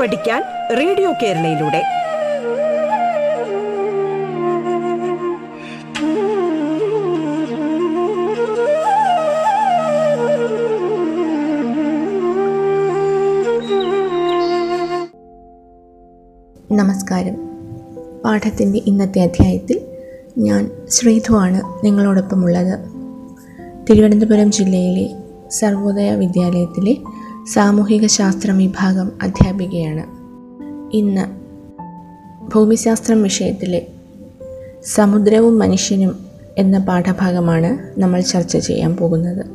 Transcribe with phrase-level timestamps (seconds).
[0.00, 0.42] പഠിക്കാൻ
[0.78, 1.82] റേഡിയോ കേരളയിലൂടെ.
[16.72, 17.36] നമസ്കാരം.
[18.24, 19.80] പാഠത്തിന്റെ ഇന്നത്തെ അധ്യായത്തിൽ
[20.38, 22.78] ഞാൻ ശ്രീധുവാണ് നിങ്ങളോടൊപ്പമുള്ളത്.
[23.90, 25.16] തിരുവനന്തപുരം ജില്ലയിലെ
[25.50, 26.96] സർവോദയ വിദ്യാലയത്തിലെ
[27.52, 30.04] സാമൂഹിക ശാസ്ത്രം വിഭാഗം അധ്യാപികയാണ്.
[30.96, 31.24] ഇന്ന്
[32.54, 33.86] ഭൂമിശാസ്ത്രം വിഷയത്തിലെ
[34.84, 36.18] സമുദ്രവും മനുഷ്യനും
[36.58, 39.46] എന്ന പാഠഭാഗമാണ് നമ്മൾ ചർച്ച ചെയ്യാൻ പോകുന്നത്.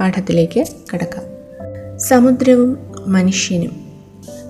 [0.00, 1.24] പാഠത്തിലേക്ക് കടക്കാം.
[1.98, 3.70] സമുദ്രവും മനുഷ്യനും.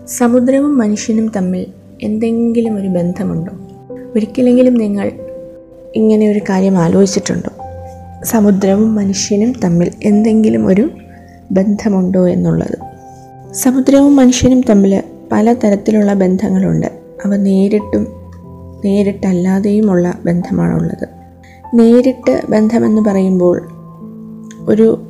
[0.09, 1.67] സമുദ്രവും മനുഷ്യനും തമ്മിൽ
[2.03, 3.53] എന്തെങ്കിലും ഒരു ബന്ധമുണ്ടോ?
[3.95, 5.13] ഒരിക്കലെങ്കിലും നിങ്ങൾ
[5.95, 7.51] ഇങ്ങനെ ഒരു കാര്യം ആലോചിച്ചിട്ടുണ്ടോ?
[8.25, 10.91] സമുദ്രവും മനുഷ്യനും തമ്മിൽ എന്തെങ്കിലും ഒരു
[11.51, 12.79] ബന്ധമുണ്ടോ എന്നുള്ളത്.
[13.55, 16.87] സമുദ്രവും മനുഷ്യനും തമ്മിൽ പലതരത്തിലുള്ള ബന്ധങ്ങളുണ്ട്.
[17.25, 18.07] അവ നേരിട്ടും
[18.85, 21.09] നേരിട്ടല്ലാതെയുമുള്ള ബന്ധമാണുള്ളത്.
[21.75, 23.69] നേരിട്ട് ബന്ധമെന്ന് പറയുമ്പോൾ
[24.61, 25.03] ഒരു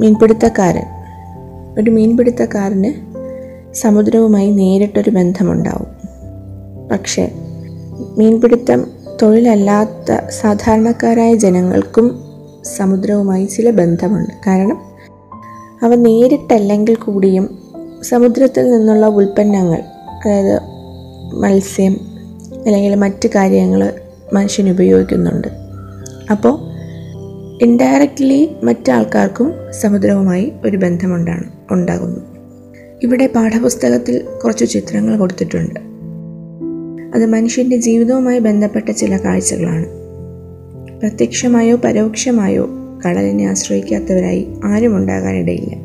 [0.00, 0.86] മീൻപിടുത്തക്കാരൻ
[1.78, 2.92] ഒരു മീൻപിടുത്തക്കാരന്
[3.74, 5.86] സമുദ്രവുമായി നേരിട്ടൊരു ബന്ധമുണ്ടാവും.
[6.88, 7.32] പക്ഷേ
[8.18, 8.86] മീൻപിടുത്തം
[9.22, 12.29] തൊഴിലല്ലാത്ത സാധാരണക്കാരായ ജനങ്ങൾക്കും
[12.64, 14.30] സമുദ്രവുമായി ചില ബന്ധമുണ്ട്.
[14.46, 14.78] കാരണം
[15.82, 17.58] അവ നേരിട്ടല്ലെങ്കിൽ കൂടിയും
[18.02, 19.82] സമുദ്രത്തിൽ നിന്നുള്ള ഉൽപ്പന്നങ്ങൾ
[20.24, 20.60] അതായത്
[21.34, 21.96] മത്സ്യം
[22.66, 23.92] അല്ലെങ്കിൽ മറ്റ് കാര്യങ്ങൾ
[24.32, 25.48] മനുഷ്യൻ ഉപയോഗിക്കുന്നുണ്ട്.
[26.30, 26.70] അപ്പോൾ
[27.64, 32.20] ഇൻഡയറക്റ്റ്ലി മറ്റാൾക്കാർക്കും സമുദ്രവുമായി ഒരു ബന്ധമുണ്ടാണ് ഉണ്ടാകുന്നു.
[33.02, 35.80] ഇവിടെ പാഠപുസ്തകത്തിൽ കുറച്ച് ചിത്രങ്ങൾ കൊടുത്തിട്ടുണ്ട്.
[37.14, 39.99] അത് മനുഷ്യന്റെ ജീവിതവുമായി ബന്ധപ്പെട്ട ചില കാഴ്ചകളാണ്.
[41.00, 42.68] പ്രത്യക്ഷമായോ പരോക്ഷമായോ
[43.06, 45.76] കടലിനെ ആശ്രയിക്കാത്തവരായി ആരും ഉണ്ടാകാനിടയില്ല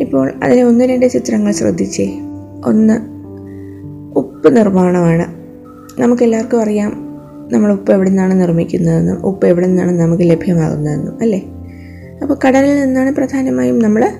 [0.00, 2.20] ഇപ്പോൾ അതിലെ ഒന്ന് രണ്ട് ചിത്രങ്ങൾ ശ്രദ്ധിച്ചേ.
[2.66, 2.94] ഒന്ന്
[4.18, 5.26] ഉപ്പ് നിർമ്മാണമാണ്.
[6.00, 6.92] നമുക്കെല്ലാവർക്കും അറിയാം
[7.52, 11.44] നമ്മൾ ഉപ്പ് എവിടെ നിന്നാണ് നിർമ്മിക്കുന്നതെന്നും ഉപ്പ് എവിടെ നിന്നാണ് നമുക്ക് ലഭ്യമാകുന്നതെന്നും അല്ലേ?
[12.22, 14.10] അപ്പോൾ കടലിൽ നിന്നാണ് പ്രധാനമായും നമ്മൾ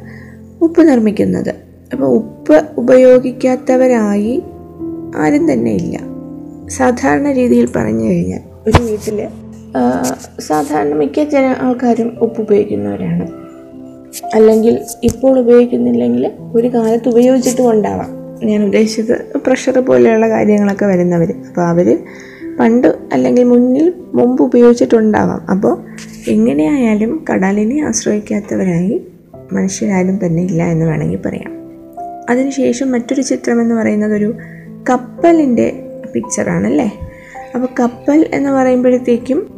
[0.63, 1.55] ഉപ്പ് നിർമ്മിക്കുന്നത്.
[1.93, 4.43] അപ്പോൾ ഉപ്പ് ഉപയോഗിക്കാത്തവരായി
[5.17, 6.01] ആരും തന്നെ ഇല്ല.
[6.69, 9.29] സാധാരണ രീതിയിൽ പറഞ്ഞു കഴിഞ്ഞാൽ ഒരു വീട്ടിൽ
[10.41, 13.45] സാധാരണ മിക്ക ജന ആൾക്കാരും ഉപ്പ് ഉപയോഗിക്കുന്നവരാണ്.
[14.35, 18.09] അല്ലെങ്കിൽ ഇപ്പോൾ ഉപയോഗിക്കുന്നില്ലെങ്കിൽ ഒരു കാലത്ത് ഉപയോഗിച്ചിട്ടും ഉണ്ടാവാം
[18.47, 21.99] ഞാൻ ഉദ്ദേശിച്ചത് പ്രഷർ പോലെയുള്ള കാര്യങ്ങളൊക്കെ വരുന്നവർ അപ്പോൾ അവർ
[22.61, 25.51] പണ്ട് അല്ലെങ്കിൽ മുന്നിൽ മുമ്പ് ഉപയോഗിച്ചിട്ടുണ്ടാവാം.
[25.51, 25.85] അപ്പോൾ
[26.29, 29.03] എങ്ങനെയായാലും കടലിനെ ആശ്രയിക്കാത്തവരായി
[29.53, 31.53] മനുഷ്യരാരും തന്നെ ഇല്ല എന്ന് വേണമെങ്കിൽ പറയാം.
[32.31, 34.35] അതിനുശേഷം മറ്റൊരു ചിത്രം എന്ന് പറയുന്നത് ഒരു
[34.91, 35.73] കപ്പലിന്റെ
[36.15, 36.93] പിക്ചറാണല്ലേ
[37.55, 39.54] അപ്പോൾ കപ്പൽ എന്ന് പറയുമ്പോഴത്തേക്കും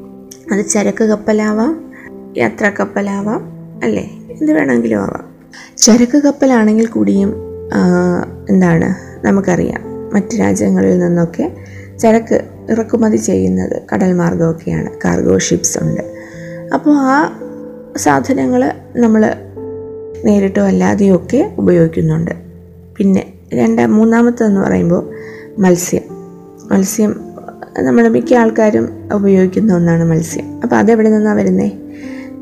[0.53, 1.93] അത് ചരക്ക് കപ്പലാവാം
[2.37, 3.41] യാത്രാ കപ്പലാവാം
[3.83, 4.11] അല്ലേ?
[4.41, 5.25] എന്ത് വേണമെങ്കിലും ആവാം.
[5.77, 7.35] ചരക്ക് കപ്പലാണെങ്കിൽ കൂടിയും
[8.49, 8.89] എന്താണ്
[9.27, 9.83] നമുക്കറിയാം
[10.15, 11.57] മറ്റ് രാജ്യങ്ങളിൽ നിന്നൊക്കെ
[11.99, 12.41] ചരക്ക്
[12.71, 16.03] ഇറക്കുമതി ചെയ്യുന്നത് കടൽ മാർഗമൊക്കെയാണ് കാർഗോ ഷിപ്സ് ഉണ്ട്.
[16.75, 17.39] അപ്പോൾ ആ
[17.97, 19.35] സാധനങ്ങൾ നമ്മൾ
[20.25, 22.31] നേരിട്ടോ അല്ലാതെയോ ഒക്കെ ഉപയോഗിക്കുന്നുണ്ട്.
[22.97, 25.03] പിന്നെ രണ്ട് മൂന്നാമത്തെന്ന് പറയുമ്പോൾ
[25.59, 26.03] മത്സ്യം.
[26.73, 27.26] മത്സ്യം
[27.81, 30.61] നമ്മൾ മിക്ക ആൾക്കാരും ഉപയോഗിക്കുന്ന ഒന്നാണ് മത്സ്യം.
[30.63, 31.73] അപ്പോൾ അതെവിടെ നിന്നാണ് വരുന്നത്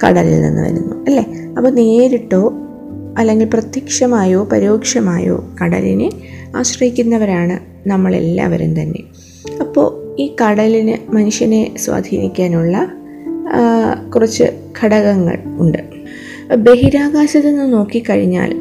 [0.06, 1.34] കടലിൽ നിന്ന് വരുന്നു അല്ലേ?
[1.56, 2.52] അപ്പോൾ നേരിട്ടോ
[3.18, 6.10] അല്ലെങ്കിൽ പ്രത്യക്ഷമായോ പരോക്ഷമായോ കടലിനെ
[6.56, 9.02] ആശ്രയിക്കുന്നവരാണ് നമ്മളെല്ലാവരും തന്നെ.
[9.60, 12.88] അപ്പോൾ ഈ കടലിന് മനുഷ്യനെ സ്വാധീനിക്കാനുള്ള
[14.14, 14.44] കുറച്ച്
[14.82, 15.78] ഘടകങ്ങൾ ഉണ്ട്.
[16.54, 18.54] ബഹിരാകാശത്ത് നിന്ന് നോക്കിക്കഴിഞ്ഞാൽ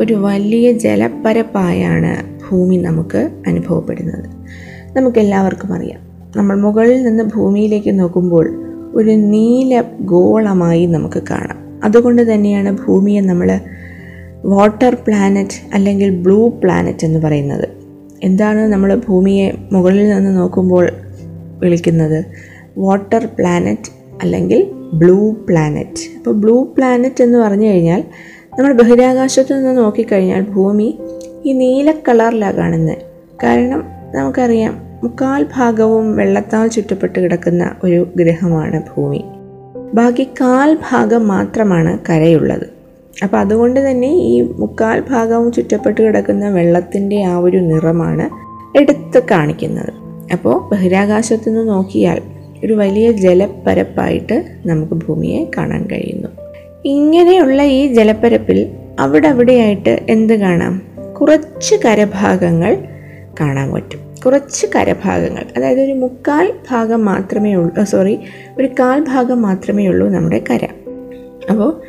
[0.00, 4.30] ഒരു വലിയ ജലപ്പരപ്പായാണ് ഭൂമി നമുക്ക് അനുഭവപ്പെടുന്നത്.
[4.96, 6.15] നമുക്കെല്ലാവർക്കും അറിയാം.
[6.36, 8.46] നമ്മൾ മുകളിൽ നിന്ന് ഭൂമിയിലേക്ക് നോക്കുമ്പോൾ
[8.94, 11.80] ഒരു നീല ഗോളമായി നമുക്ക് കാണാം.
[11.84, 13.60] അതുകൊണ്ട് തന്നെയാണ് ഭൂമിയെ നമ്മൾ
[14.44, 17.68] വാട്ടർ പ്ലാനറ്റ് അല്ലെങ്കിൽ ബ്ലൂ പ്ലാനറ്റ് എന്ന് പറയുന്നത്.
[18.22, 20.92] എന്താണ് നമ്മൾ ഭൂമിയെ മുകളിൽ നിന്ന് നോക്കുമ്പോൾ
[21.58, 22.24] വിളിക്കുന്നത്?
[22.78, 23.90] വാട്ടർ പ്ലാനറ്റ്
[24.22, 28.04] അല്ലെങ്കിൽ ബ്ലൂ പ്ലാനറ്റ് അപ്പോൾ ബ്ലൂ പ്ലാനറ്റ് എന്ന് പറഞ്ഞു കഴിഞ്ഞാൽ
[28.58, 30.98] നമ്മൾ ബഹിരാകാശത്ത് നിന്ന് നോക്കിക്കഴിഞ്ഞാൽ ഭൂമി
[31.44, 32.98] ഈ നീല കളറിലാണ് കാണുന്നത്
[33.44, 33.84] കാരണം
[34.14, 39.24] നമുക്കറിയാം മുക്കാൽ ഭാഗവും വെള്ളത്താൽ ചുറ്റപ്പെട്ട് കിടക്കുന്ന ഒരു ഗ്രഹമാണ് ഭൂമി.
[39.94, 42.66] ബാക്കി കാൽ ഭാഗം മാത്രമാണ് കരയുള്ളത്.
[43.22, 48.30] അപ്പോൾ അതുകൊണ്ട് തന്നെ ഈ മുക്കാൽ ഭാഗവും ചുറ്റപ്പെട്ട് കിടക്കുന്ന വെള്ളത്തിന്റെ ആ ഒരു നിറമാണ്
[48.78, 49.92] എടുത്ത് കാണിക്കുന്നത്.
[50.32, 52.22] അപ്പോൾ ബഹിരാകാശത്തു നിന്ന് നോക്കിയാൽ
[52.64, 56.28] ഒരു വലിയ ജലപ്പരപ്പായിട്ട് നമുക്ക് ഭൂമിയെ കാണാൻ കഴിയുന്നു.
[56.84, 60.82] ഇങ്ങനെയുള്ള ഈ ജലപ്പരപ്പിൽ അവിടെ അവിടെയായിട്ട് എന്ത് കാണാം?
[61.20, 62.84] കുറച്ച് കരഭാഗങ്ങൾ
[63.40, 64.05] കാണാൻ പറ്റും.
[64.26, 68.18] കുറച്ച് കരഭാഗങ്ങൾ അതായത് ഒരു മുക്കാൽ ഭാഗം മാത്രമേ ഉള്ളൂ സോറി
[68.58, 70.66] ഒരു കാൽ ഭാഗം മാത്രമേ ഉള്ളൂ നമ്മുടെ കര.
[71.50, 71.82] അപ്പോൾ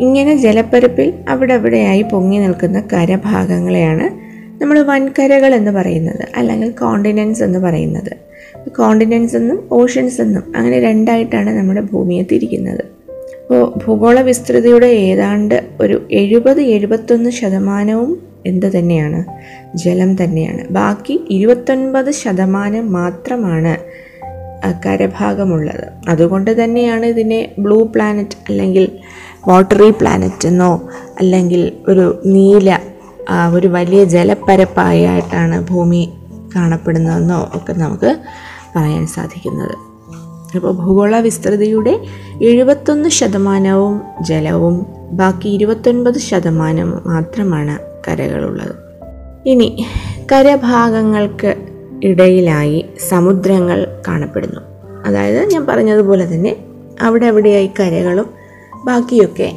[0.00, 4.24] ഇങ്ങനെ ജലപ്പരപ്പിൽ അവിടെ അവിടെയായി പൊങ്ങി നിൽക്കുന്ന കരഭാഗങ്ങളെയാണ്
[4.62, 8.12] നമ്മൾ വൻകരകൾ എന്ന് പറയുന്നത് അല്ലെങ്കിൽ കോണ്ടിനൻസ് എന്ന് പറയുന്നത്.
[8.70, 12.84] കോണ്ടിനൻസ് എന്നും ഓഷൻസ് എന്നും അങ്ങനെ രണ്ടായിട്ടാണ് നമ്മുടെ ഭൂമിയെ തിരിക്കുന്നത്.
[13.44, 19.24] അപ്പോൾ ഭൂഗോള വിസ്തൃതിയുടെ ഏതാണ്ട് ഒരു എഴുപത് എഴുപത്തൊന്ന് ശതമാനവും എന്ത് തന്നെയാണ്?
[19.76, 20.68] ജലം തന്നെയാണ്.
[20.68, 23.76] ബാക്കി ഇരുപത്തൊൻപത് ശതമാനം മാത്രമാണ്
[24.86, 25.86] കരഭാഗമുള്ളത്.
[26.08, 28.98] അതുകൊണ്ട് തന്നെയാണ് ഇതിനെ ബ്ലൂ പ്ലാനറ്റ് അല്ലെങ്കിൽ
[29.48, 30.88] വാട്ടറി പ്ലാനറ്റ് എന്നോ
[31.20, 32.78] അല്ലെങ്കിൽ ഒരു നീല
[33.54, 36.12] ഒരു വലിയ ജലപ്പരപ്പായിട്ടാണ് ഭൂമി
[36.56, 38.16] കാണപ്പെടുന്നതെന്നോ ഒക്കെ നമുക്ക്
[38.76, 39.74] പറയാൻ സാധിക്കുന്നത്.
[40.56, 41.98] അപ്പോൾ ഭൂഗോള വിസ്തൃതിയുടെ
[42.42, 48.74] എഴുപത്തൊന്ന് ശതമാനവും ജലവും ബാക്കി ഇരുപത്തൊൻപത് ശതമാനം മാത്രമാണ് കരകളുള്ളത്.
[49.46, 49.86] ഇനി
[50.32, 51.54] കരഭാഗങ്ങൾക്ക്
[52.04, 54.60] ഇടയിലായി സമുദ്രങ്ങൾ കാണപ്പെടുന്നു.
[55.06, 56.56] അതായത് ഞാൻ പറഞ്ഞതുപോലെ തന്നെ
[57.02, 58.30] അവിടെ അവിടെയായി കരകളും
[58.84, 59.52] ബാക്കിയൊക്കെ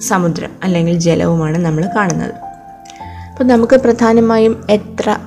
[0.00, 2.32] സമുദ്രം അല്ലെങ്കിൽ ജലവുമാണ് നമ്മൾ കാണുന്നത്.
[3.30, 5.18] അപ്പോൾ നമുക്ക് പ്രധാനമായും എത്ര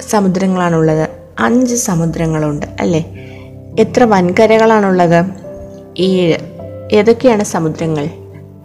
[0.00, 1.08] സമുദ്രങ്ങളാണുള്ളത്?
[1.38, 3.14] അഞ്ച് സമുദ്രങ്ങളുണ്ട് അല്ലേ?
[3.78, 5.24] എത്ര വൻകരകളാണുള്ളത്?
[5.98, 6.38] ഏഴ്.
[6.92, 8.08] ഏതൊക്കെയാണ് സമുദ്രങ്ങൾ?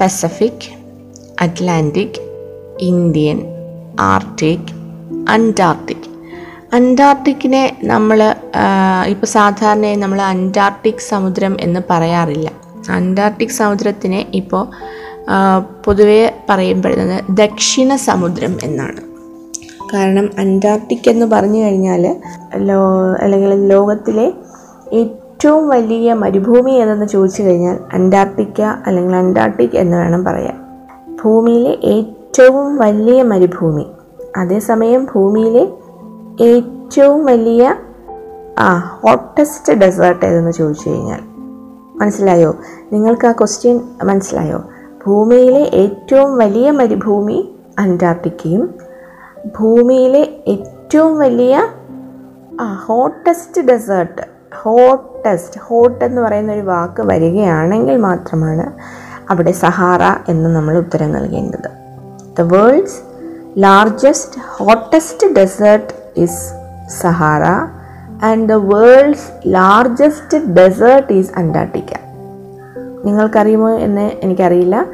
[0.02, 0.70] Pacific
[1.42, 2.33] Atlantic
[2.92, 3.38] Indian
[4.00, 4.72] Arctic
[5.30, 6.08] Antarctic.
[6.74, 8.20] അന്റാർട്ടിക്കിനെ നമ്മൾ
[9.08, 12.50] ഇപ്പോൾ സാധാരണയായി നമ്മൾ അന്റാർട്ടിക് സമുദ്രം എന്ന് പറയാറില്ല.
[12.92, 14.64] അന്റാർട്ടിക് സമുദ്രത്തിനെ ഇപ്പോൾ
[15.86, 19.02] പൊതുവെ പറയപ്പെടുന്നത് ദക്ഷിണ സമുദ്രം എന്നാണ്.
[19.94, 22.04] കാരണം അന്റാർട്ടിക് എന്ന് പറഞ്ഞു കഴിഞ്ഞാൽ
[22.70, 22.82] ലോ
[23.22, 24.28] അല്ലെങ്കിൽ ലോകത്തിലെ
[24.94, 30.58] ഏറ്റവും വലിയ മരുഭൂമി ഏതെന്ന് ചോദിച്ചു കഴിഞ്ഞാൽ അന്റാർട്ടിക്ക അല്ലെങ്കിൽ അന്റാർട്ടിക് എന്ന് വേണം പറയാൻ.
[31.24, 32.23] ഭൂമിയിലെ ഏറ്റവും
[32.78, 33.86] വലിയ മരുഭൂമി.
[34.38, 35.74] അതേസമയം ഭൂമിയിലെ
[36.44, 37.76] ഏറ്റവും വലിയ
[38.60, 41.20] ആ ഹോട്ടസ്റ്റ് ഡെസേർട്ട് ഏതെന്ന് ചോദിച്ചു കഴിഞ്ഞാൽ.
[41.96, 42.56] മനസ്സിലായോ?
[42.94, 44.64] നിങ്ങൾക്ക് ആ ക്വസ്റ്റ്യൻ മനസ്സിലായോ?
[45.08, 48.76] ഭൂമിയിലെ ഏറ്റവും വലിയ മരുഭൂമി അന്റാർട്ടിക്കയും
[49.60, 51.68] ഭൂമിയിലെ ഏറ്റവും വലിയ
[52.62, 54.22] ആ ഹോട്ടസ്റ്റ് ഡെസേർട്ട്
[54.56, 58.74] ഹോട്ടസ്റ്റ് ഹോട്ട് എന്ന് പറയുന്ന ഒരു വാക്ക് വരികയാണെങ്കിൽ മാത്രമാണ്
[59.32, 61.83] അവിടെ സഹാറ എന്ന് നമ്മൾ ഉത്തരം നൽകേണ്ടത്.
[62.40, 63.00] The world's
[63.58, 66.54] largest hottest desert is
[67.02, 67.44] Sahara
[68.26, 71.92] and the world's largest desert is Antarctica
[73.06, 74.86] നിങ്ങൾക്കറിയുമോ എന്ന് എനിക്കറിയില്ല.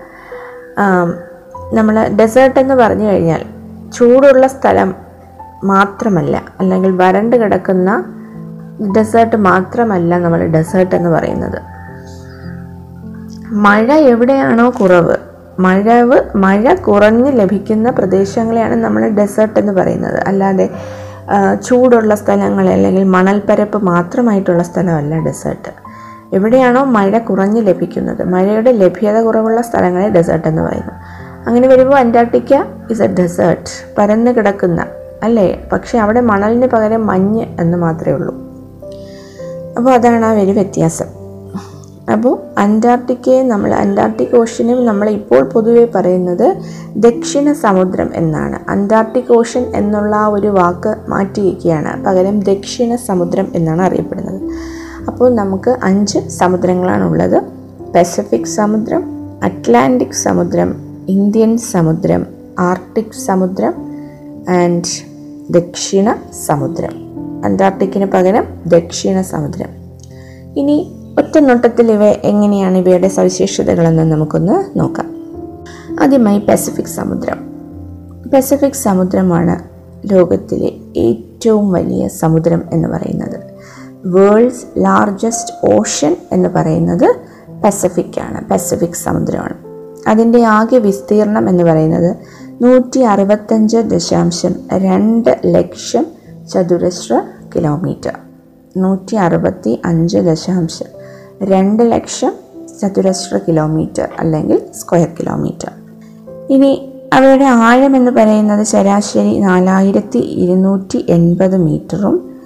[1.74, 3.42] നമ്മൾ ഡെസേർട്ട് എന്ന് പറഞ്ഞു കഴിഞ്ഞാൽ
[3.92, 4.95] ചൂടുള്ള സ്ഥലം
[5.63, 7.89] മാത്രമല്ല അല്ലെങ്കിൽ വരണ്ട് കിടക്കുന്ന
[8.95, 11.59] ഡെസേർട്ട് മാത്രമല്ല നമ്മൾ ഡെസേർട്ട് എന്ന് പറയുന്നത്.
[13.51, 15.18] മഴ എവിടെയാണോ കുറവ്
[15.59, 20.19] മഴവ് മഴ കുറഞ്ഞ് ലഭിക്കുന്ന പ്രദേശങ്ങളെയാണ് നമ്മൾ ഡെസേർട്ട് എന്ന് പറയുന്നത്.
[20.27, 20.69] അല്ലാതെ
[21.65, 25.71] ചൂടുള്ള സ്ഥലങ്ങൾ അല്ലെങ്കിൽ മണൽപ്പരപ്പ് മാത്രമായിട്ടുള്ള സ്ഥലമല്ല ഡെസേർട്ട്
[26.35, 28.23] എവിടെയാണോ മഴ കുറഞ്ഞ് ലഭിക്കുന്നത്.
[28.23, 30.95] മഴയുടെ ലഭ്യത കുറവുള്ള സ്ഥലങ്ങളെ ഡെസേർട്ട് എന്ന് പറയുന്നു.
[31.47, 32.53] അങ്ങനെ വരുമ്പോൾ അന്റാർട്ടിക്ക
[32.91, 34.85] ഇസ് എ ഡെസേർട്ട് പരന്ന് കിടക്കുന്ന
[35.23, 35.47] അല്ലേ?
[35.71, 38.35] പക്ഷെ അവിടെ മണലിന് പകരം മഞ്ഞ് എന്ന് മാത്രമേ ഉള്ളൂ.
[39.77, 41.19] അപ്പോൾ അതാണ് ആ ഒരു വ്യത്യാസം.
[42.13, 46.57] അപ്പോൾ അന്റാർട്ടിക്കയെ നമ്മൾ അന്റാർട്ടിക് ഓഷ്യനും നമ്മൾ ഇപ്പോൾ പൊതുവെ പറയുന്നത്
[46.95, 48.59] ദക്ഷിണ സമുദ്രം എന്നാണ്.
[48.69, 54.41] അന്റാർട്ടിക് ഓഷ്യൻ എന്നുള്ള ആ ഒരു വാക്ക് മാറ്റിയിരിക്കുകയാണ് പകരം ദക്ഷിണ സമുദ്രം എന്നാണ് അറിയപ്പെടുന്നത്.
[55.07, 57.42] അപ്പോൾ നമുക്ക് അഞ്ച് സമുദ്രങ്ങളാണുള്ളത്
[57.95, 59.04] പസഫിക് സമുദ്രം
[59.44, 60.75] അറ്റ്ലാന്റിക് സമുദ്രം
[61.07, 62.28] ഇന്ത്യൻ സമുദ്രം
[62.59, 63.73] ആർട്ടിക് സമുദ്രം
[64.49, 64.83] ആൻഡ്
[65.51, 66.92] ദക്ഷിണ സമുദ്രം.
[67.45, 69.69] അന്റാർട്ടിക്കിന് പകരം ദക്ഷിണ സമുദ്രം.
[70.57, 70.98] ഇനി
[71.30, 75.16] ഒറ്റ നോട്ടത്തിൽ ഇവ എങ്ങനെയാണ് ഇവയുടെ സവിശേഷതകളെന്ന് നമുക്കൊന്ന് നോക്കാം.
[76.04, 77.38] ആദ്യമായി പസഫിക് സമുദ്രം.
[78.33, 79.64] പസഫിക് സമുദ്രമാണ്
[80.14, 83.40] ലോകത്തിലെ ഏറ്റവും വലിയ സമുദ്രം എന്ന് പറയുന്നത്.
[84.06, 87.16] വേൾഡ്സ് ലാർജസ്റ്റ് ഓഷ്യൻ എന്ന് പറയുന്നത്
[87.66, 88.50] പസഫിക് ആണ്.
[88.50, 89.57] പസഫിക് സമുദ്രമാണ്.
[90.09, 92.18] അതിന്റെ ആകെ വിസ്തീർണം എന്ന് പറയുന്നത്
[92.64, 96.06] നൂറ്റി അറുപത്തഞ്ച് ദശാംശം രണ്ട് ലക്ഷം
[96.54, 97.21] ചതുരശ്ര
[97.56, 98.12] കിലോമീറ്റർ
[98.78, 100.98] നൂറ്റി അറുപത്തി അഞ്ച് ദശാംശം
[101.43, 102.31] രണ്ട് ലക്ഷം
[102.81, 105.71] ചതുരശ്ര കിലോമീറ്റർ അല്ലെങ്കിൽ സ്ക്വയർ കിലോമീറ്റർ
[106.49, 112.41] ഇനി അവയുടെ ആഴം എന്ന് പറയുന്നത് ശരാശരി നാലായിരത്തി ഇരുന്നൂറ്റി എൺപത് മീറ്ററും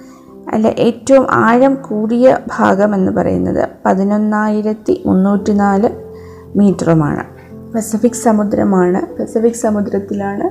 [0.52, 5.90] അല്ല ഏറ്റവും ആഴം കൂടിയ ഭാഗം എന്ന് പറയുന്നത് പതിനൊന്നായിരത്തി മുന്നൂറ്റി നാല്
[6.56, 7.24] മീറ്ററുമാണ്.
[7.72, 9.22] പസഫിക് സമുദ്രമാണ്.
[9.22, 10.50] പസഫിക് സമുദ്രത്തിലാണ്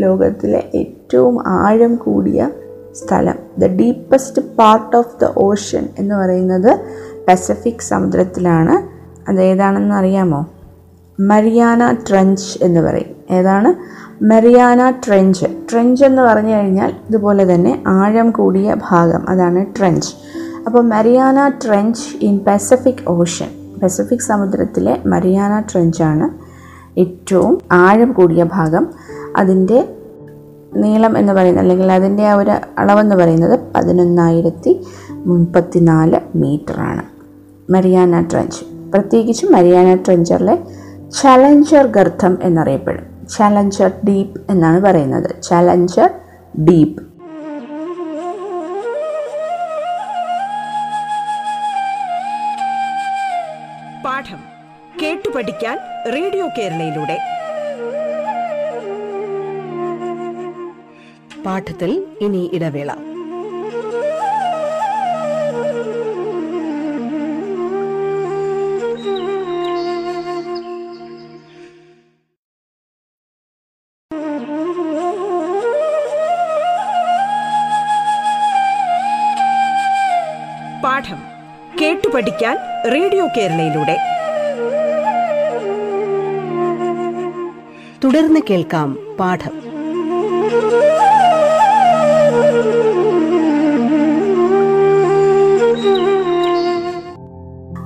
[0.00, 2.50] ലോകത്തിലെ ഏറ്റവും ആഴം കൂടിയ
[2.94, 3.34] സ്ഥലം.
[3.58, 6.78] The deepest part of the ocean എന്ന് പറയുന്നത്
[7.28, 8.94] പസഫിക് സമുദ്രത്തിലാണ്.
[9.30, 10.46] അത് ഏതാണെന്ന് അറിയാമോ?
[11.20, 13.34] മരിയാന ട്രഞ്ച് എന്ന് പറയും.
[13.34, 13.74] ഏതാണ്?
[14.24, 19.28] മരിയാന ട്രെഞ്ച് ട്രെഞ്ച് എന്ന് പറഞ്ഞു കഴിഞ്ഞാൽ ഇതുപോലെ തന്നെ ആഴം കൂടിയ ഭാഗം.
[19.28, 20.14] അതാണ് ട്രെഞ്ച്
[20.66, 23.48] അപ്പോൾ Mariana trench in Pacific ocean
[23.82, 26.30] Pacific സമുദ്രത്തിലെ മരിയാന ട്രെഞ്ചാണ്
[27.00, 28.86] ഏറ്റവും ആഴം കൂടിയ ഭാഗം.
[29.36, 29.96] അതിന്റെ
[30.76, 37.13] നീളം എന്ന് പറയുന്നത് അല്ലെങ്കിൽ അതിന്റെ ആ ഒരു അളവെന്ന് പറയുന്നത് പതിനൊന്നായിരത്തി മുപ്പത്തിനാല് മീറ്ററാണ്
[37.70, 40.58] മരിയാന ട്രഞ്ച് പ്രത്യേകിച്ചും മരിയാന ട്രഞ്ചറിലെ
[41.10, 43.28] ചലഞ്ചർ ഗർത്തം എന്നറിയപ്പെടും.
[43.28, 45.42] ചലഞ്ചർ ഡീപ്പ് എന്നാണ് പറയുന്നത്.
[45.42, 46.10] ചലഞ്ചർ
[46.64, 47.02] ഡീപ്പ്
[54.04, 54.40] പാഠം
[55.02, 55.78] കേട്ടു പഠിക്കാൻ
[56.12, 57.18] റേഡിയോ കേരളയിലൂടെ.
[61.46, 62.90] പാഠത്തിൽ ഇനി ഇടവേള.
[82.14, 82.56] പഠിക്കാൻ
[82.92, 83.96] റേഡിയോ കേരളയിലൂടെ.
[88.04, 89.54] തുടർന്ന് കേൾക്കാം പാഠം.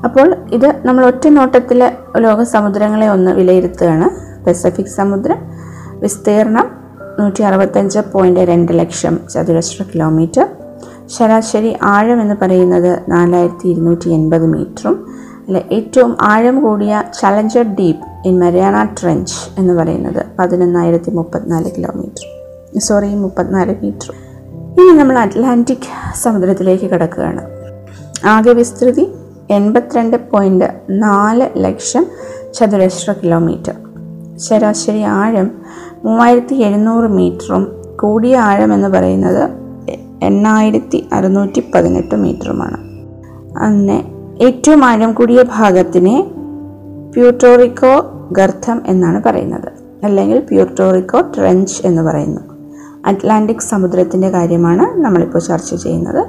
[0.05, 4.09] അപ്പോൾ ഇത് നമ്മൾ ഒറ്റ നോട്ടത്തിലെ ലോക സമുദ്രങ്ങളെ ഒന്ന് വിലയിരുത്തുകയാണ്.
[4.45, 5.39] പസഫിക് സമുദ്രം
[6.01, 6.71] വിസ്തീർണം
[7.21, 10.47] നൂറ്റി അറുപത്തഞ്ച് പോയിന്റ് രണ്ട് ലക്ഷം ചതുരശ്ര കിലോമീറ്റർ
[11.09, 15.07] ശരാശരി ആഴം എന്ന് പറയുന്നത് നാലായിരത്തി ഇരുന്നൂറ്റി എൺപത് മീറ്ററും
[15.47, 22.81] അല്ലെ ഏറ്റവും ആഴം കൂടിയ Challenger deep in Mariana trench എന്ന് പറയുന്നത് പതിനൊന്നായിരത്തി മുപ്പത്തിനാല് കിലോമീറ്റർ.
[22.81, 24.15] സോറി മുപ്പത്തിനാല് മീറ്റർ.
[24.81, 27.43] ഇനി നമ്മൾ അറ്റ്ലാന്റിക് സമുദ്രത്തിലേക്ക് കിടക്കുകയാണ്.
[28.27, 29.13] ആകെ വിസ്തൃതി
[29.51, 32.07] എൺപത്തിരണ്ട് പോയിന്റ് നാല് ലക്ഷം
[32.55, 33.75] ചതുരശ്ര കിലോമീറ്റർ.
[34.37, 35.51] ശരാശരി ആഴം
[36.05, 39.68] മൂവായിരത്തി എഴുന്നൂറ് മീറ്ററും കൂടിയ ആഴം എന്ന് പറയുന്നത്
[40.23, 42.77] എണ്ണായിരത്തി അറുന്നൂറ്റി പതിനെട്ട് മീറ്ററുമാണ്.
[43.59, 44.05] അങ്ങനെ
[44.41, 46.31] ഏറ്റവും ആഴം കൂടിയ ഭാഗത്തിനെ
[47.13, 49.73] പ്യൂട്ടോറിക്കോ ഗർത്തം എന്നാണ് പറയുന്നത്.
[50.05, 52.41] അല്ലെങ്കിൽ പ്യൂട്ടോറിക്കോ ട്രെഞ്ച് എന്ന് പറയുന്നു.
[53.07, 56.27] അറ്റ്ലാന്റിക് സമുദ്രത്തിന്റെ കാര്യമാണ് നമ്മളിപ്പോൾ ചർച്ച ചെയ്യുന്നത്.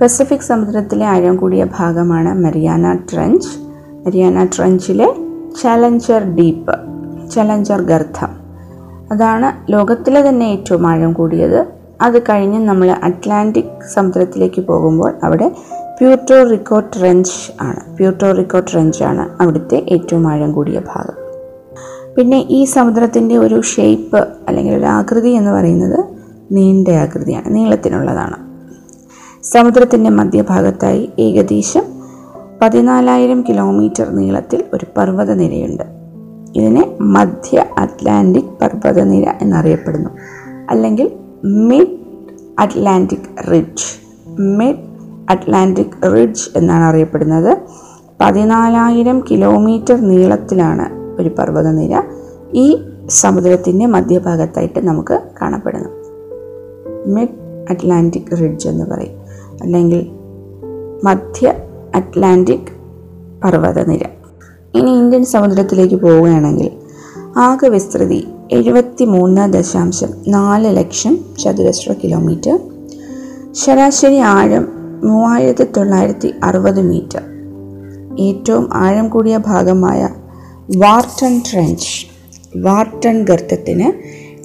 [0.00, 3.48] പസഫിക് സമുദ്രത്തിലെ ആഴം കൂടിയ ഭാഗമാണ് മരിയാന ട്രെഞ്ച്.
[4.06, 5.14] മരിയാന ട്രെഞ്ചിലെ
[5.62, 6.76] ചലഞ്ചർ ഡീപ്പ്
[7.30, 8.28] ചലഞ്ചർ ഗർത്തം
[9.12, 11.75] അതാണ് ലോകത്തിലെ തന്നെ ഏറ്റവും ആഴം കൂടിയത്.
[12.02, 15.48] അത് കഴിഞ്ഞ് നമ്മൾ അറ്റ്ലാന്റിക് സമുദ്രത്തിലേക്ക് പോകുമ്പോൾ അവിടെ
[15.98, 17.96] പ്യൂട്ടോ റിക്കോ ട്രെഞ്ച് ആണ്.
[17.96, 21.26] പ്യൂട്ടോ റിക്കോ ട്രെഞ്ച് ആണ് അവിടുത്തെ ഏറ്റവും ആഴം കൂടിയ ഭാഗം.
[22.14, 26.04] പിന്നെ ഈ സമുദ്രത്തിന്റെ ഒരു ഷേപ്പ് അല്ലെങ്കിൽ ഒരു ആകൃതി എന്ന് പറയുന്നത്
[26.52, 28.36] നീണ്ട ആകൃതിയാണ് നീളത്തിനുള്ളതാണ്.
[29.42, 31.82] സമുദ്രത്തിന്റെ മധ്യഭാഗത്തായി ഏകദേശം
[32.62, 35.84] പതിനാലായിരം കിലോമീറ്റർ നീളത്തിൽ ഒരു പർവതനിരയുണ്ട്.
[36.56, 40.10] ഇതിനെ മധ്യ അറ്റ്ലാന്റിക് പർവതനിര എന്നറിയപ്പെടുന്നു.
[40.70, 41.10] അല്ലെങ്കിൽ
[41.46, 41.86] mid
[42.58, 43.84] Atlantic ridge.
[44.40, 44.76] Mid
[45.30, 47.58] Atlantic ridge എന്നാണ് അറിയപ്പെടുന്നത്.
[48.20, 50.88] പതിനാലായിരം കിലോമീറ്റർ നീളത്തിലാണ്
[51.20, 52.02] ഒരു പർവതനിര.
[52.54, 55.88] ഈ സമുദ്രത്തിന്റെ മധ്യഭാഗത്തായിട്ട് നമുക്ക് കാണപ്പെടുന്നു.
[57.06, 59.18] മിഡ് അറ്റ്ലാന്റിക് റിഡ്ജ് എന്ന് പറയും.
[59.62, 60.10] അല്ലെങ്കിൽ
[61.04, 61.54] മധ്യ
[61.94, 62.72] അറ്റ്ലാന്റിക്
[63.44, 64.04] പർവതനിര.
[64.74, 66.70] ഇനി ഇന്ത്യൻ സമുദ്രത്തിലേക്ക് പോവുകയാണെങ്കിൽ
[67.36, 72.58] ആകെ വിസ്തൃതി എഴുപത്തി മൂന്ന് ദശാംശം നാല് ലക്ഷം ചതുരശ്ര കിലോമീറ്റർ
[73.52, 74.68] ശരാശരി ആഴം
[75.04, 77.22] മൂവായിരത്തി തൊള്ളായിരത്തി അറുപത് മീറ്റർ
[78.20, 80.08] ഏറ്റവും ആഴം കൂടിയ ഭാഗമായ
[80.76, 82.06] വാർട്ടൺ ട്രെഞ്ച്
[82.58, 83.92] വാർട്ടൺ ഗർത്തത്തിന്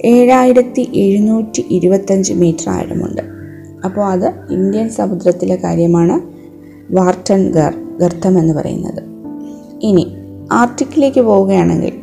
[0.06, 3.22] ഏഴായിരത്തി എഴുന്നൂറ്റി ഇരുപത്തഞ്ച് മീറ്റർ ആഴമുണ്ട്.
[3.84, 6.20] അപ്പോൾ അത് ഇന്ത്യൻ സമുദ്രത്തിലെ കാര്യമാണ്
[6.94, 9.02] വാർട്ടൺ ഗർ ഗർത്തം എന്ന് പറയുന്നത്.
[9.82, 10.16] ഇനി
[10.52, 12.01] ആർട്ടിക്കിലേക്ക് പോവുകയാണെങ്കിൽ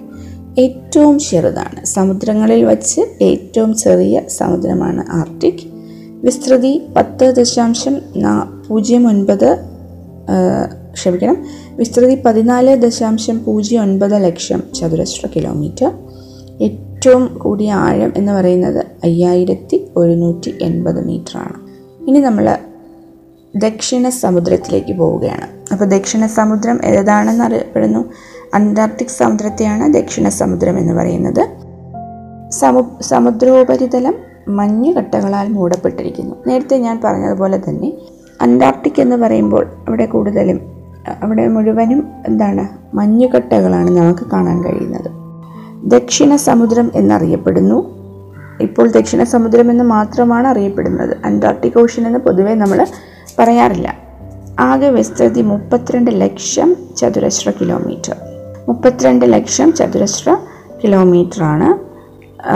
[0.58, 1.86] ഏറ്റവും ചെറുതാണ്.
[1.86, 5.68] സമുദ്രങ്ങളിൽ വച്ച് ഏറ്റവും ചെറിയ സമുദ്രമാണ് ആർട്ടിക്.
[6.24, 9.58] വിസ്തൃതി പത്ത് ദശാംശം നാ പൂജ്യം ഒൻപത്
[10.94, 11.38] ക്ഷമിക്കണം.
[11.76, 15.92] വിസ്തൃതി പതിനാല് ദശാംശം പൂജ്യം ഒൻപത് ലക്ഷം ചതുരശ്ര കിലോമീറ്റർ.
[16.62, 21.70] ഏറ്റവും കൂടിയ ആഴം എന്ന് പറയുന്നത് അയ്യായിരത്തി ഒരുന്നൂറ്റി എൺപത് മീറ്ററാണ്.
[22.08, 22.58] ഇനി നമ്മൾ
[23.56, 25.48] ദക്ഷിണ സമുദ്രത്തിലേക്ക് പോവുകയാണ്.
[25.72, 28.06] അപ്പോൾ ദക്ഷിണ സമുദ്രം ഏതാണെന്ന് അറിയപ്പെടുന്നു?
[28.54, 31.48] അന്റാർട്ടിക് സമുദ്രത്തെയാണ് ദക്ഷിണ സമുദ്രം എന്ന് പറയുന്നത്.
[32.50, 34.16] സമു സമുദ്രോപരിതലം
[34.48, 36.36] മഞ്ഞുകട്ടകളാൽ മൂടപ്പെട്ടിരിക്കുന്നു.
[36.48, 37.94] നേരത്തെ ഞാൻ പറഞ്ഞതുപോലെ തന്നെ
[38.42, 40.62] അന്റാർട്ടിക് എന്ന് പറയുമ്പോൾ അവിടെ കൂടുതലും
[41.24, 45.12] അവിടെ മുഴുവനും എന്താണ് മഞ്ഞുകട്ടകളാണ് നമുക്ക് കാണാൻ കഴിയുന്നത്.
[45.84, 48.00] ദക്ഷിണ സമുദ്രം എന്നറിയപ്പെടുന്നു.
[48.62, 51.18] ഇപ്പോൾ ദക്ഷിണ സമുദ്രം എന്ന് മാത്രമാണ് അറിയപ്പെടുന്നത്.
[51.26, 52.88] അന്റാർട്ടിക് ഓഷൻ എന്ന് പൊതുവേ നമ്മൾ
[53.40, 53.94] പറയാറില്ല.
[54.60, 58.16] ആകെ വിസ്തൃതി മുപ്പത്തിരണ്ട് ലക്ഷം ചതുരശ്ര കിലോമീറ്റർ.
[58.70, 60.38] മുപ്പത്തിരണ്ട് ലക്ഷം ചതുരശ്ര
[60.82, 61.70] കിലോമീറ്ററാണ്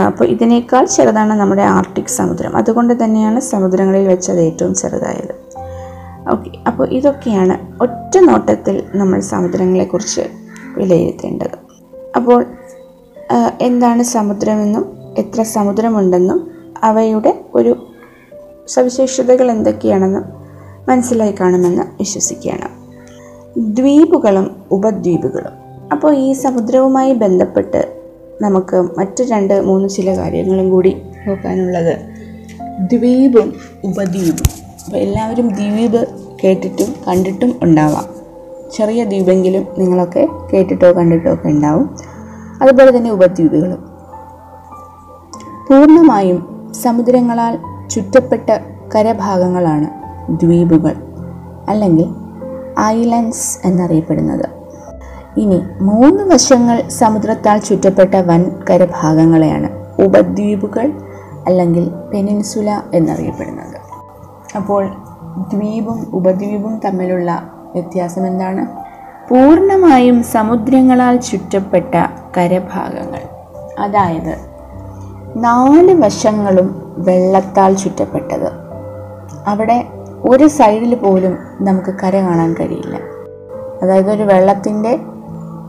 [0.08, 2.52] അപ്പോൾ ഇതിനേക്കാൾ ചെറുതാണ് നമ്മുടെ ആർട്ടിക് സമുദ്രം.
[2.60, 5.34] അതുകൊണ്ട് തന്നെയാണ് സമുദ്രങ്ങളിൽ വെച്ച് അത് ഏറ്റവും ചെറുതായത്.
[6.32, 7.54] ഓക്കെ അപ്പോൾ ഇതൊക്കെയാണ്
[7.84, 10.24] ഒറ്റ നോട്ടത്തിൽ നമ്മൾ സമുദ്രങ്ങളെക്കുറിച്ച്
[10.78, 11.56] വിലയിരുത്തേണ്ടത്.
[12.16, 12.40] അപ്പോൾ
[13.68, 14.84] എന്താണ് സമുദ്രമെന്നും
[15.18, 16.38] എത്ര സമുദ്രമുണ്ടെന്നും
[16.82, 17.74] അവയുടെ ഒരു
[18.74, 20.24] സവിശേഷതകൾ എന്തൊക്കെയാണെന്നും
[20.88, 22.68] മനസ്സിലായി കാണുമെന്ന് വിശ്വസിക്കുകയാണ്.
[23.76, 25.54] ദ്വീപുകളും ഉപദ്വീപുകളും.
[25.92, 28.00] അപ്പോൾ ഈ സമുദ്രവുമായി ബന്ധപ്പെട്ട്
[28.42, 31.98] നമുക്ക് മറ്റ് രണ്ട് മൂന്ന് ചില കാര്യങ്ങളും കൂടി നോക്കാനുള്ളത്.
[32.92, 34.46] ദ്വീപും ഉപദ്വീപും.
[34.84, 36.08] അപ്പോൾ എല്ലാവരും ദ്വീപ്
[36.44, 38.04] കേട്ടിട്ടും കണ്ടിട്ടും ഉണ്ടാവാം.
[38.74, 41.96] ചെറിയ ദ്വീപെങ്കിലും നിങ്ങളൊക്കെ കേട്ടിട്ടോ കണ്ടിട്ടോ ഒക്കെ ഉണ്ടാവും.
[42.62, 43.94] അതുപോലെ തന്നെ ഉപദ്വീപുകളും.
[45.68, 48.50] പൂർണമായും സമുദ്രങ്ങളാൽ ചുറ്റപ്പെട്ട
[48.94, 49.88] കരഭാഗങ്ങളാണ്
[50.30, 50.94] ദ്വീപുകൾ
[51.68, 52.08] അല്ലെങ്കിൽ
[52.80, 54.63] ഐലൻഡ്സ് എന്നറിയപ്പെടുന്നത്.
[55.36, 60.92] ഇനി മൂന്ന് വശങ്ങൾ സമുദ്രത്താൽ ചുറ്റപ്പെട്ട വൻകര ഭാഗങ്ങളെയാണ് ഉപദ്വീപുകൾ
[61.46, 63.80] അല്ലെങ്കിൽ പെനിൻസുല എന്നറിയപ്പെടുന്നത്.
[64.56, 64.86] അപ്പോൾ
[65.54, 68.66] ദ്വീപും ഉപദ്വീപും തമ്മിലുള്ള വ്യത്യാസം എന്താണ്?
[69.28, 71.94] പൂർണമായും സമുദ്രങ്ങളാൽ ചുറ്റപ്പെട്ട
[72.36, 73.20] കരഭാഗങ്ങൾ.
[73.78, 74.38] അതായത്
[75.36, 78.52] നാല് വശങ്ങളും വെള്ളത്താൽ ചുറ്റപ്പെട്ടത്.
[79.46, 79.84] അവിടെ
[80.28, 82.98] ഒരു സൈഡിൽ പോലും നമുക്ക് കര കാണാൻ കഴിയില്ല.
[83.82, 85.00] അതായത് ഒരു വെള്ളത്തിന്റെ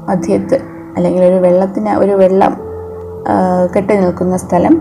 [0.09, 0.57] മധ്യത്ത്
[0.97, 2.53] അല്ലെങ്കിൽ ഒരു വെള്ളത്തിന് ഒരു വെള്ളം
[3.75, 4.75] കെട്ടി നിൽക്കുന്ന സ്ഥലം.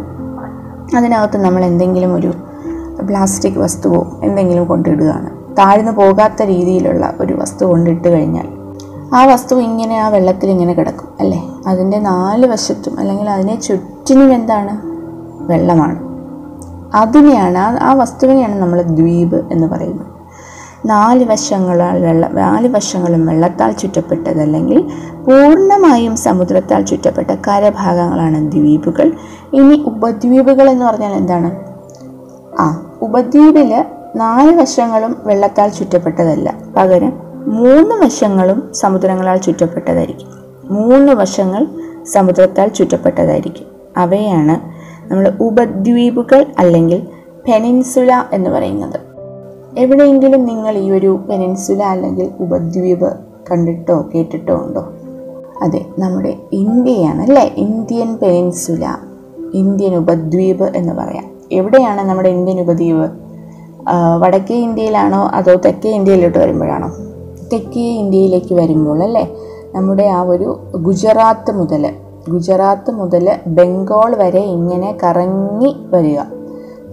[0.97, 2.31] അതിനകത്ത് നമ്മൾ എന്തെങ്കിലും ഒരു
[3.03, 5.31] പ്ലാസ്റ്റിക് വസ്തുവോ എന്തെങ്കിലും കൊണ്ടിടുകയാണ്.
[5.59, 8.49] താഴ്ന്നു പോകാത്ത രീതിയിലുള്ള ഒരു വസ്തു കൊണ്ടിട്ട് കഴിഞ്ഞാൽ
[9.15, 11.41] ആ വസ്തു ഇങ്ങനെ ആ വെള്ളത്തിൽ ഇങ്ങനെ കിടക്കും അല്ലേ?
[11.67, 14.75] അതിന്റെ നാല് വശത്തും അല്ലെങ്കിൽ അതിനെ ചുറ്റിനും എന്താണ്?
[15.51, 15.99] വെള്ളമാണ്.
[16.95, 20.14] അതിനെയാണ് ആ വസ്തുവിനെയാണ് നമ്മൾ ദ്വീപ് എന്ന് പറയുന്നത്.
[20.85, 24.81] നാല് വശങ്ങളാൽ വെള്ള നാല് വശങ്ങളും വെള്ളത്താൽ ചുറ്റപ്പെട്ടതല്ലെങ്കിൽ
[25.25, 29.13] പൂർണമായും സമുദ്രത്താൽ ചുറ്റപ്പെട്ട കരഭാഗങ്ങളാണ് ദ്വീപുകൾ.
[29.53, 31.51] ഇനി ഉപദ്വീപുകൾ എന്ന് പറഞ്ഞാൽ എന്താണ്?
[32.59, 33.85] ആ ഉപദ്വീപിൽ
[34.17, 36.55] നാല് വശങ്ങളും വെള്ളത്താൽ ചുറ്റപ്പെട്ടതല്ല.
[36.77, 37.13] പകരം
[37.47, 40.29] മൂന്ന് വശങ്ങളും സമുദ്രങ്ങളാൽ ചുറ്റപ്പെട്ടതായിരിക്കും.
[40.65, 41.67] മൂന്ന് വശങ്ങൾ
[42.05, 43.67] സമുദ്രത്താൽ ചുറ്റപ്പെട്ടതായിരിക്കും.
[43.97, 44.75] അവയാണ്
[45.13, 47.07] നമ്മൾ ഉപദ്വീപുകൾ അല്ലെങ്കിൽ
[47.49, 49.01] പെനിൻസുല എന്ന് പറയുന്നത്.
[49.79, 53.11] എവിടെയെങ്കിലും നിങ്ങൾ ഈ ഒരു പെനിൻസുല അല്ലെങ്കിൽ ഉപദ്വീപ്
[53.51, 54.83] കണ്ടിട്ടോ കേട്ടിട്ടോ ഉണ്ടോ?
[55.63, 57.55] അതെ നമ്മുടെ ഇന്ത്യയാണ് അല്ലേ?
[57.57, 58.85] ഇന്ത്യൻ പെനിൻസുല
[59.55, 61.27] ഇന്ത്യൻ ഉപദ്വീപ് എന്ന് പറയാം.
[61.53, 63.07] എവിടെയാണ് നമ്മുടെ ഇന്ത്യൻ ഉപദ്വീപ്?
[64.19, 66.89] വടക്കേ ഇന്ത്യയിലാണോ അതോ തെക്കേ ഇന്ത്യയിലോട്ട് വരുമ്പോഴാണോ?
[67.53, 69.25] തെക്കേ ഇന്ത്യയിലേക്ക് വരുമ്പോൾ അല്ലേ?
[69.75, 71.95] നമ്മുടെ ആ ഒരു ഗുജറാത്ത് മുതൽ
[72.29, 76.21] ഗുജറാത്ത് മുതൽ ബംഗാൾ വരെ ഇങ്ങനെ കറങ്ങി വരിക.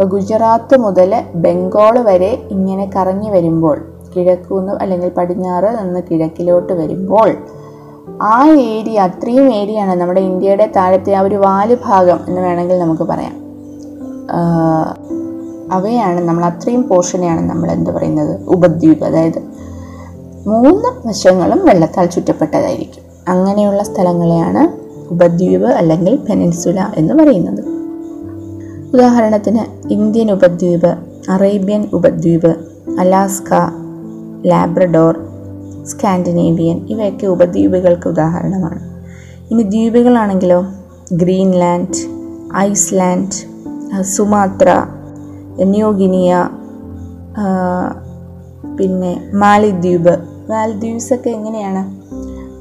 [0.01, 3.81] അപ്പോൾ ഗുജറാത്ത് മുതൽ ബംഗാൾ വരെ ഇങ്ങനെ കറങ്ങി വരുമ്പോൾ
[4.15, 7.35] കിഴക്കുനിന്ന് അല്ലെങ്കിൽ പടിഞ്ഞാറ് നിന്ന് കിഴക്കിലോട്ട് വരുമ്പോൾ
[8.21, 13.35] ആ ഏരിയ അത്രയും ഏരിയയാണ് നമ്മുടെ ഇന്ത്യയുടെ താഴത്തെ ആ ഒരു വാൽ ഭാഗം എന്ന് വേണമെങ്കിൽ നമുക്ക് പറയാം.
[15.71, 18.41] അവയാണ് നമ്മൾ അത്രയും പോർഷനെയാണ് നമ്മൾ എന്ത് പറയുന്നത്?
[18.47, 19.03] ഉപദ്വീപ്.
[19.03, 19.39] അതായത്
[20.47, 23.03] മൂന്ന് വശങ്ങളും വെള്ളത്താൽ ചുറ്റപ്പെട്ടതായിരിക്കും.
[23.27, 24.63] അങ്ങനെയുള്ള സ്ഥലങ്ങളെയാണ്
[25.13, 27.70] ഉപദ്വീപ് അല്ലെങ്കിൽ പെനിൻസുല എന്ന് പറയുന്നത്.
[28.93, 30.97] ഉദാഹരണത്തിന് ഇന്ത്യൻ ഉപദ്വീപ്
[31.29, 32.55] അറേബ്യൻ ഉപദ്വീപ്
[32.99, 33.53] അലാസ്ക
[34.45, 35.19] ലാബ്രഡോർ
[35.85, 38.81] സ്കാൻഡിനേവിയൻ ഇവയൊക്കെ ഉപദ്വീപുകൾക്ക് ഉദാഹരണമാണ്.
[39.51, 40.65] ഇനി ദ്വീപുകളാണെങ്കിലോ?
[41.11, 41.99] Greenland
[42.57, 43.37] Iceland
[44.01, 44.83] Sumatra
[45.63, 46.49] New Guinea
[48.77, 50.19] പിന്നെ മാലിദ്വീപ്.
[50.49, 51.83] മാലിദ്വീപ്സ് ഒക്കെ എങ്ങനെയാണ്?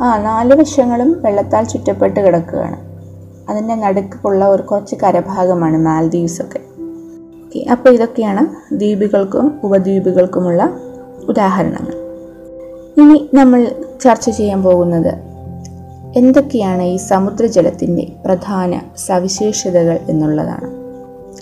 [0.02, 2.89] ആ നാല് വശങ്ങളും വെള്ളത്താൽ ചുറ്റപ്പെട്ട് കിടക്കുകയാണ്.
[3.50, 6.60] അതിന്റെ നടുക്കുള്ള ഒരു കുറച്ച് കരഭാഗമാണ് മാൽദ്വീപ്സ് ഒക്കെ
[7.44, 10.76] ഓക്കെ അപ്പോൾ ഇതൊക്കെയാണ് ദ്വീപുകൾക്കും ഉപദ്വീപുകൾക്കുമുള്ള
[11.28, 11.94] ഉദാഹരണങ്ങൾ.
[13.00, 15.14] ഇനി നമ്മൾ ചർച്ച ചെയ്യാൻ പോകുന്നത്
[16.16, 20.70] എന്തൊക്കെയാണ് ഈ സമുദ്രജലത്തിന്റെ പ്രധാന സവിശേഷതകൾ എന്നുള്ളതാണ്.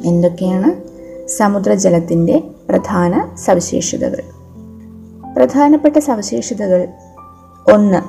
[0.06, 0.88] എന്തൊക്കെയാണ്
[1.28, 4.22] സമുദ്രജലത്തിന്റെ പ്രധാന സവിശേഷതകൾ?
[5.36, 6.88] പ്രധാനപ്പെട്ട സവിശേഷതകൾ
[7.72, 8.02] ഒന്ന്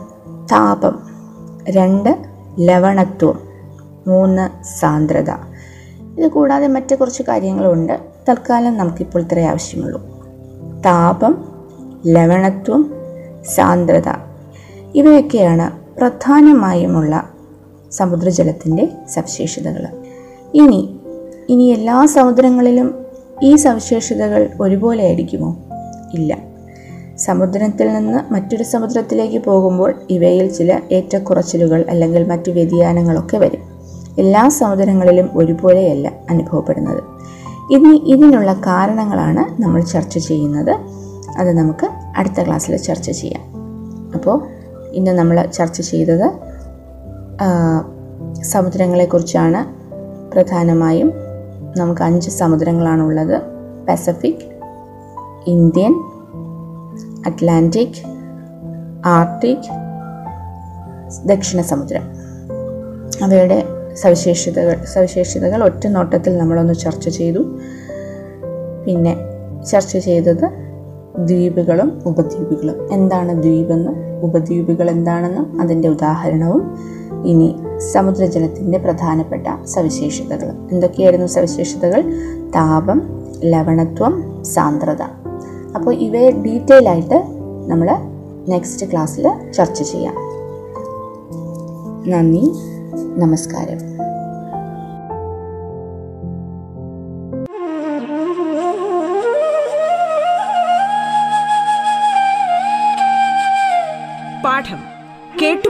[0.52, 1.00] താപം.
[1.70, 2.18] രണ്ട്
[2.60, 3.49] ലവണത്വം.
[4.10, 5.30] മൂന്ന് സാന്ദ്രത.
[6.18, 8.00] ഇത് കൂടാതെ മറ്റു കുറച്ച് കാര്യങ്ങളുണ്ട്.
[8.30, 10.02] തൽക്കാലം നമുക്കിപ്പോൾ ഇത്രേ ആവശ്യമുള്ളൂ.
[10.86, 11.46] താപം
[12.08, 12.94] ലവണത്വം
[13.56, 14.14] സാന്ദ്രത.
[14.96, 17.30] ഇവയൊക്കെയാണ് പ്രധാനമായുമുള്ള
[17.92, 19.88] സമുദ്രജലത്തിന്റെ സവിശേഷതകൾ.
[20.54, 21.00] ഇനി
[21.50, 23.06] ഇനി എല്ലാ സമുദ്രങ്ങളിലും
[23.44, 25.58] ഈ സവിശേഷതകൾ ഒരുപോലെ ആയിരിക്കുമോ?
[26.14, 26.38] ഇല്ല.
[27.18, 33.69] സമുദ്രത്തിൽ നിന്ന് മറ്റൊരു സമുദ്രത്തിലേക്ക് പോകുമ്പോൾ ഇവയിൽ ചില ഏറ്റക്കുറച്ചിലുകൾ അല്ലെങ്കിൽ മറ്റു വ്യതിയാനങ്ങളൊക്കെ വരും.
[34.20, 37.04] എല്ലാ സമുദ്രങ്ങളിലും ഒരുപോലെയല്ല അനുഭവപ്പെടുന്നത്.
[37.74, 40.72] ഇനി ഇതിനുള്ള കാരണങ്ങളാണ് നമ്മൾ ചർച്ച ചെയ്യുന്നത്.
[41.38, 43.44] അത് നമുക്ക് അടുത്ത ക്ലാസ്സിൽ ചർച്ച ചെയ്യാം.
[44.16, 44.38] അപ്പോൾ
[44.92, 46.28] ഇന്ന് നമ്മൾ ചർച്ച ചെയ്തത്
[48.44, 49.62] സമുദ്രങ്ങളെക്കുറിച്ചാണ്.
[50.32, 51.14] പ്രധാനമായും
[51.78, 53.42] നമുക്ക് അഞ്ച് സമുദ്രങ്ങളാണുള്ളത്.
[53.90, 54.46] പസഫിക്
[55.48, 55.94] ഇന്ത്യൻ
[57.26, 58.00] അറ്റ്ലാന്റിക്
[59.06, 59.70] ആർട്ടിക്
[61.26, 62.02] ദക്ഷിണ സമുദ്രം.
[63.24, 63.64] അവയുടെ
[64.02, 67.40] സവിശേഷതകൾ സവിശേഷതകൾ ഒറ്റ നോട്ടത്തിൽ നമ്മളൊന്ന് ചർച്ച ചെയ്തു.
[68.86, 69.18] പിന്നെ
[69.72, 70.50] ചർച്ച ചെയ്തത്
[71.18, 72.94] ദ്വീപുകളും ഉപദ്വീപുകളും.
[72.94, 76.78] എന്താണ് ദ്വീപെന്നും ഉപദ്വീപുകൾ എന്താണെന്നും അതിന്റെ ഉദാഹരണവും
[77.26, 77.56] ഇനി
[77.92, 82.02] സമുദ്രജലത്തിന്റെ പ്രധാനപ്പെട്ട സവിശേഷതകൾ എന്തൊക്കെയായിരുന്നു സവിശേഷതകൾ?
[82.50, 83.02] താപം
[83.44, 85.02] ലവണത്വം സാന്ദ്രത.
[85.76, 87.24] അപ്പോൾ ഇവയെ ഡീറ്റെയിൽ ആയിട്ട്
[87.68, 87.90] നമ്മൾ
[88.50, 90.16] നെക്സ്റ്റ് ക്ലാസ്സിൽ ചർച്ച ചെയ്യാം.
[92.12, 92.52] നന്ദി
[93.20, 93.89] നമസ്കാരം.